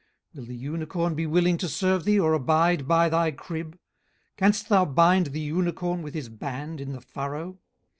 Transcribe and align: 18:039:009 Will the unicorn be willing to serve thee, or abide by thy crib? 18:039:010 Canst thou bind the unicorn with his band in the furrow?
18:039:009 0.35 0.35
Will 0.39 0.45
the 0.45 0.55
unicorn 0.55 1.13
be 1.13 1.27
willing 1.27 1.57
to 1.59 1.69
serve 1.69 2.05
thee, 2.05 2.19
or 2.19 2.33
abide 2.33 2.87
by 2.87 3.07
thy 3.07 3.29
crib? 3.29 3.73
18:039:010 3.73 3.77
Canst 4.37 4.69
thou 4.69 4.83
bind 4.83 5.27
the 5.27 5.39
unicorn 5.39 6.01
with 6.01 6.15
his 6.15 6.27
band 6.27 6.81
in 6.81 6.91
the 6.93 7.01
furrow? 7.01 7.59